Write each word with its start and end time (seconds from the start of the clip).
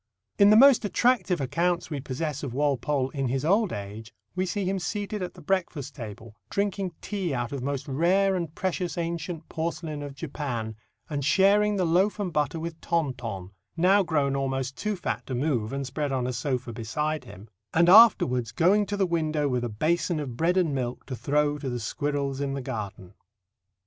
'"In 0.39 0.49
the 0.49 0.55
most 0.55 0.83
attractive 0.83 1.39
accounts 1.39 1.91
we 1.91 1.99
possess 2.01 2.41
of 2.41 2.55
Walpole 2.55 3.11
in 3.11 3.27
his 3.27 3.45
old 3.45 3.71
age, 3.71 4.15
we 4.35 4.47
see 4.47 4.65
him 4.65 4.79
seated 4.79 5.21
at 5.21 5.35
the 5.35 5.43
breakfast 5.43 5.93
table, 5.93 6.35
drinking 6.49 6.93
tea 7.01 7.35
out 7.35 7.51
of 7.51 7.61
"most 7.61 7.87
rare 7.87 8.35
and 8.35 8.55
precious 8.55 8.97
ancient 8.97 9.47
porcelain 9.47 10.01
of 10.01 10.15
Japan," 10.15 10.75
and 11.07 11.23
sharing 11.23 11.75
the 11.75 11.85
loaf 11.85 12.19
and 12.19 12.33
butter 12.33 12.59
with 12.59 12.81
Tonton 12.81 13.51
(now 13.77 14.01
grown 14.01 14.35
almost 14.35 14.75
too 14.75 14.95
fat 14.95 15.23
to 15.27 15.35
move, 15.35 15.71
and 15.71 15.85
spread 15.85 16.11
on 16.11 16.25
a 16.25 16.33
sofa 16.33 16.73
beside 16.73 17.25
him), 17.25 17.47
and 17.71 17.87
afterwards 17.87 18.51
going 18.51 18.87
to 18.87 18.97
the 18.97 19.05
window 19.05 19.47
with 19.47 19.63
a 19.63 19.69
basin 19.69 20.19
of 20.19 20.35
bread 20.35 20.57
and 20.57 20.73
milk 20.73 21.05
to 21.05 21.15
throw 21.15 21.59
to 21.59 21.69
the 21.69 21.79
squirrels 21.79 22.41
in 22.41 22.55
the 22.55 22.61
garden. 22.63 23.13